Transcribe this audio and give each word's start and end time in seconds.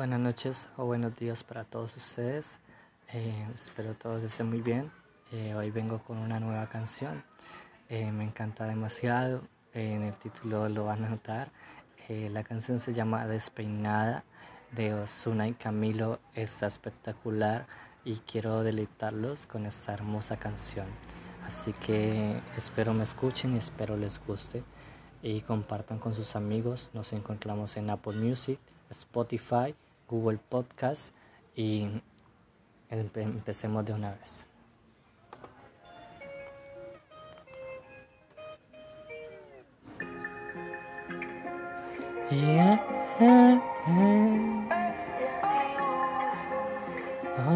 Buenas 0.00 0.20
noches 0.20 0.66
o 0.78 0.86
buenos 0.86 1.14
días 1.14 1.44
para 1.44 1.64
todos 1.64 1.94
ustedes. 1.94 2.58
Eh, 3.12 3.46
espero 3.54 3.92
todos 3.92 4.22
estén 4.22 4.48
muy 4.48 4.62
bien. 4.62 4.90
Eh, 5.30 5.54
hoy 5.54 5.70
vengo 5.70 5.98
con 5.98 6.16
una 6.16 6.40
nueva 6.40 6.70
canción. 6.70 7.22
Eh, 7.90 8.10
me 8.10 8.24
encanta 8.24 8.64
demasiado. 8.64 9.42
en 9.74 10.02
el 10.02 10.16
título 10.16 10.70
lo 10.70 10.86
van 10.86 11.04
a 11.04 11.10
notar. 11.10 11.50
la 12.08 12.42
canción 12.44 12.78
se 12.78 12.94
llama 12.94 13.26
Despeinada 13.26 14.24
de 14.72 14.94
Osuna 14.94 15.48
y 15.48 15.52
Camilo. 15.52 16.18
Está 16.34 16.66
espectacular 16.66 17.66
y 18.02 18.20
quiero 18.20 18.62
deleitarlos 18.62 19.46
con 19.46 19.66
esta 19.66 19.92
hermosa 19.92 20.38
canción. 20.38 20.86
Así 21.46 21.74
que 21.74 22.40
espero 22.56 22.94
me 22.94 23.02
escuchen 23.02 23.54
y 23.54 23.58
espero 23.58 23.98
les 23.98 24.18
guste 24.26 24.64
y 25.20 25.42
compartan 25.42 25.98
con 25.98 26.14
sus 26.14 26.36
amigos. 26.36 26.90
Nos 26.94 27.12
encontramos 27.12 27.76
en 27.76 27.90
Apple 27.90 28.16
Music, 28.16 28.58
Spotify, 28.88 29.74
Google 30.10 30.38
Podcast 30.48 31.14
y 31.54 31.88
empecemos 32.90 33.84
de 33.84 33.92
una 33.92 34.10
vez. 34.12 34.46
Yeah. 42.30 42.80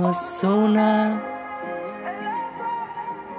Osuna, 0.03 1.23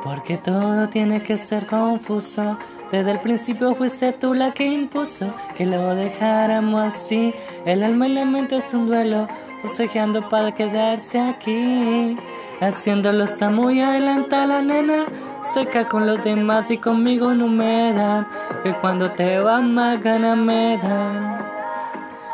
porque 0.03 0.37
todo 0.37 0.87
tiene 0.89 1.21
que 1.21 1.37
ser 1.37 1.67
confuso 1.67 2.57
desde 2.91 3.11
el 3.11 3.19
principio 3.19 3.73
fuiste 3.73 4.13
tú 4.13 4.33
la 4.33 4.51
que 4.51 4.65
impuso 4.65 5.33
que 5.57 5.65
lo 5.65 5.95
dejáramos 5.95 6.95
así. 6.95 7.33
El 7.65 7.83
alma 7.83 8.07
y 8.07 8.13
la 8.13 8.25
mente 8.25 8.57
es 8.57 8.73
un 8.73 8.87
duelo, 8.87 9.27
forcejeando 9.61 10.29
para 10.29 10.53
quedarse 10.53 11.19
aquí. 11.19 12.15
Haciéndolo 12.61 13.25
está 13.25 13.49
muy 13.49 13.81
adelanta 13.81 14.45
la 14.45 14.61
nena, 14.61 15.05
seca 15.41 15.89
con 15.89 16.05
los 16.05 16.23
demás 16.23 16.71
y 16.71 16.77
conmigo 16.77 17.33
no 17.33 17.47
me 17.47 17.91
dan. 17.91 18.27
Que 18.63 18.71
cuando 18.73 19.09
te 19.11 19.39
vas 19.39 19.63
más 19.63 20.01
ganas 20.01 20.37
me 20.37 20.77
dan. 20.77 21.45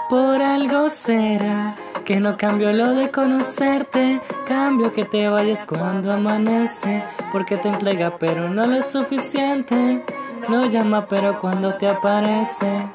Por 0.09 0.41
algo 0.41 0.89
será 0.89 1.75
que 2.05 2.19
no 2.19 2.35
cambio 2.35 2.73
lo 2.73 2.93
de 2.93 3.09
conocerte, 3.09 4.19
cambio 4.45 4.91
que 4.91 5.05
te 5.05 5.29
vayas 5.29 5.65
cuando 5.65 6.11
amanece, 6.11 7.03
porque 7.31 7.55
te 7.57 7.69
entrega 7.69 8.17
pero 8.19 8.49
no 8.49 8.67
lo 8.67 8.75
es 8.75 8.87
suficiente. 8.87 10.03
No 10.49 10.65
llama 10.65 11.05
pero 11.07 11.39
cuando 11.39 11.73
te 11.75 11.87
aparece 11.87 12.87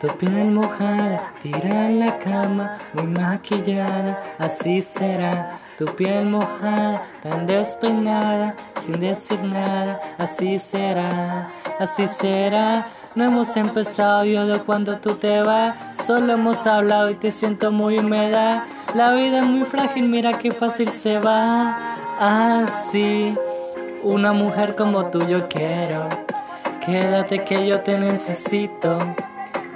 tu 0.00 0.08
piel 0.08 0.52
mojada, 0.52 1.32
tira 1.42 1.86
en 1.86 1.98
la 2.00 2.18
cama, 2.18 2.78
muy 2.92 3.06
maquillada, 3.06 4.22
así 4.38 4.80
será. 4.80 5.58
Tu 5.76 5.86
piel 5.86 6.26
mojada, 6.26 7.02
tan 7.22 7.46
despeinada, 7.46 8.54
sin 8.80 9.00
decir 9.00 9.42
nada, 9.42 10.00
así 10.18 10.58
será, 10.58 11.48
así 11.78 12.06
será. 12.06 12.86
No 13.14 13.24
hemos 13.24 13.56
empezado 13.56 14.24
yo 14.24 14.46
de 14.46 14.60
cuando 14.60 14.98
tú 14.98 15.14
te 15.14 15.42
vas, 15.42 15.76
solo 16.06 16.32
hemos 16.34 16.66
hablado 16.66 17.10
y 17.10 17.14
te 17.14 17.30
siento 17.30 17.72
muy 17.72 17.98
húmeda. 17.98 18.66
La 18.94 19.12
vida 19.14 19.38
es 19.38 19.46
muy 19.46 19.64
frágil, 19.64 20.08
mira 20.08 20.38
qué 20.38 20.52
fácil 20.52 20.90
se 20.92 21.18
va. 21.18 21.96
Así, 22.20 23.36
una 24.02 24.32
mujer 24.32 24.76
como 24.76 25.06
tú 25.06 25.20
yo 25.26 25.48
quiero. 25.48 26.27
Quédate 26.90 27.44
que 27.44 27.66
yo 27.66 27.80
te 27.80 27.98
necesito. 27.98 28.98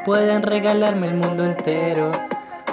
Pueden 0.06 0.40
regalarme 0.42 1.08
el 1.08 1.16
mundo 1.16 1.44
entero. 1.44 2.10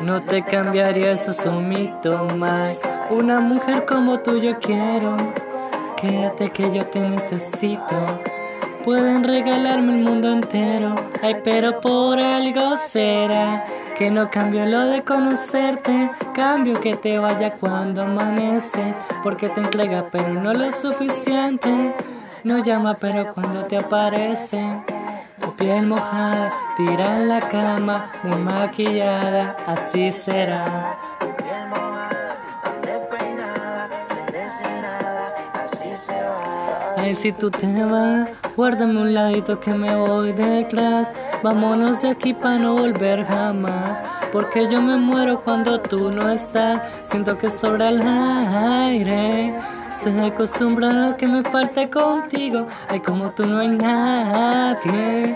No 0.01 0.21
te 0.23 0.43
cambiaría, 0.43 1.11
eso 1.11 1.31
es 1.31 1.45
un 1.45 1.67
mito, 1.67 2.25
Mike. 2.37 2.79
Una 3.09 3.41
mujer 3.41 3.85
como 3.85 4.19
tú 4.19 4.37
yo 4.39 4.57
quiero. 4.59 5.17
Quédate 5.97 6.51
que 6.51 6.73
yo 6.73 6.85
te 6.85 7.01
necesito. 7.01 7.97
Pueden 8.85 9.25
regalarme 9.25 9.99
el 9.99 10.05
mundo 10.05 10.31
entero. 10.31 10.95
Ay, 11.21 11.35
pero 11.43 11.81
por 11.81 12.17
algo 12.17 12.77
será 12.77 13.65
que 13.97 14.09
no 14.09 14.31
cambio 14.31 14.65
lo 14.65 14.85
de 14.85 15.03
conocerte. 15.03 16.11
Cambio 16.33 16.79
que 16.79 16.95
te 16.95 17.19
vaya 17.19 17.51
cuando 17.51 18.03
amanece. 18.03 18.95
Porque 19.21 19.49
te 19.49 19.59
entrega, 19.59 20.05
pero 20.09 20.33
no 20.33 20.53
lo 20.53 20.71
suficiente. 20.71 21.93
No 22.43 22.63
llama 22.63 22.95
pero 22.99 23.33
cuando 23.33 23.65
te 23.65 23.77
aparece 23.77 24.61
Tu 25.41 25.53
piel 25.55 25.87
mojada, 25.87 26.53
tira 26.77 27.17
en 27.17 27.29
la 27.29 27.39
cama 27.39 28.11
Muy 28.23 28.37
maquillada, 28.37 29.57
así 29.67 30.11
será 30.11 30.65
Tu 31.19 31.27
piel 31.43 31.67
mojada, 31.69 32.37
despeinada 32.81 33.89
nada, 34.81 35.33
así 35.53 35.89
se 36.05 36.21
va 36.21 36.95
Ay, 36.97 37.15
si 37.15 37.31
tú 37.31 37.51
te 37.51 37.67
vas 37.85 38.29
Guárdame 38.55 39.01
un 39.01 39.13
ladito 39.13 39.59
que 39.59 39.71
me 39.71 39.95
voy 39.95 40.31
detrás 40.31 41.13
Vámonos 41.43 42.01
de 42.01 42.09
aquí 42.09 42.33
para 42.33 42.59
no 42.59 42.75
volver 42.75 43.25
jamás 43.25 44.01
porque 44.31 44.67
yo 44.69 44.79
me 44.79 44.95
muero 44.95 45.41
cuando 45.43 45.79
tú 45.79 46.11
no 46.11 46.29
estás. 46.29 46.81
Siento 47.01 47.35
que 47.37 47.49
sobra 47.49 47.89
el 47.89 48.01
aire. 48.01 49.55
Se 49.89 50.09
acostumbrado 50.21 51.11
a 51.11 51.17
que 51.17 51.25
me 51.25 51.43
falte 51.43 51.89
contigo. 51.89 52.67
Ay, 52.87 52.99
como 52.99 53.31
tú 53.31 53.43
no 53.43 53.57
hay 53.57 53.69
nadie 53.69 55.35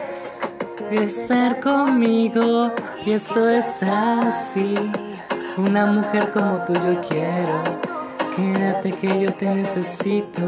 que 0.78 1.04
estar 1.04 1.60
conmigo. 1.60 2.72
Y 3.04 3.14
eso 3.14 3.50
es 3.50 3.82
así. 3.82 4.76
Una 5.58 5.88
mujer 5.88 6.30
como 6.32 6.64
tú 6.66 6.74
yo 6.74 7.02
quiero. 7.10 7.64
Quédate 8.36 8.92
que 8.92 9.22
yo 9.22 9.34
te 9.34 9.54
necesito. 9.54 10.42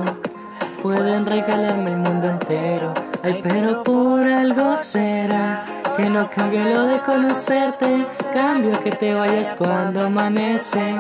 Pueden 0.84 1.26
regalarme 1.26 1.92
el 1.92 1.98
mundo 1.98 2.30
entero. 2.30 2.94
Ay, 3.24 3.40
pero 3.42 3.84
por 3.84 4.24
algo 4.24 4.78
será 4.78 5.66
que 5.98 6.08
no 6.10 6.30
cambie 6.30 6.64
lo 6.64 6.84
de 6.84 7.00
conocerte. 7.00 8.06
Cambio 8.32 8.80
que 8.84 8.92
te 8.92 9.16
vayas 9.16 9.56
cuando 9.56 10.06
amanece 10.06 10.96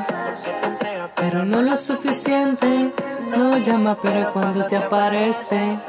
pero 1.25 1.43
no 1.43 1.61
lo 1.61 1.75
suficiente. 1.75 2.93
No 3.35 3.57
llama, 3.57 3.97
pero 4.01 4.31
cuando 4.31 4.65
te 4.65 4.77
aparece. 4.77 5.79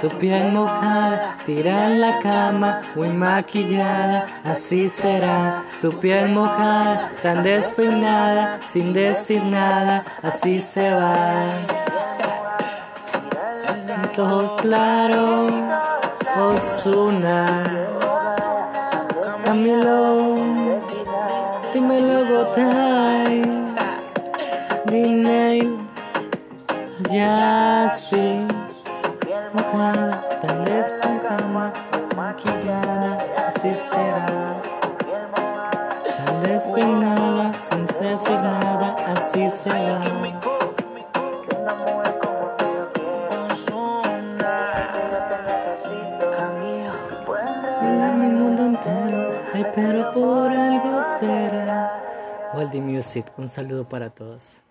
Tu 0.00 0.08
piel 0.08 0.52
mojada, 0.52 1.38
tira 1.46 1.90
en 1.90 2.00
la 2.00 2.18
cama, 2.18 2.82
muy 2.94 3.08
maquillada, 3.08 4.26
así 4.44 4.88
será. 4.88 5.64
Tu 5.80 5.90
piel 6.00 6.30
mojada, 6.30 7.12
tan 7.22 7.42
despeinada, 7.42 8.60
sin 8.68 8.92
decir 8.92 9.42
nada, 9.42 10.04
así 10.22 10.60
se 10.60 10.92
va. 10.92 11.46
Ojos 14.18 14.52
claros, 14.62 15.52
Osuna, 16.38 17.64
Camilo, 19.44 20.36
dímelo, 21.72 22.26
Gotay. 22.26 23.65
Ya 27.96 28.02
sí, 28.02 28.46
mojada, 29.54 30.28
tan 30.42 30.64
despejada, 30.64 31.72
maquillada, 32.14 33.18
así 33.48 33.74
será. 33.74 34.26
Tan 36.16 36.42
despeinada, 36.42 37.54
sin 37.54 37.86
decir 37.86 38.30
nada, 38.30 38.96
así 39.14 39.50
será. 39.50 40.00
mi 48.14 48.28
mundo 48.28 48.64
entero, 48.64 49.32
ay, 49.54 49.66
pero 49.74 50.12
por 50.12 50.52
algo 50.52 51.02
será. 51.18 52.00
Waldy 52.54 52.80
Music, 52.80 53.26
un 53.36 53.48
saludo 53.48 53.88
para 53.88 54.10
todos. 54.10 54.65